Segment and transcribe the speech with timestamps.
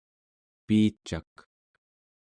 [0.67, 1.33] piicak